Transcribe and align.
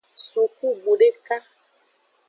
Sukubu 0.27 0.91
deka. 0.99 1.35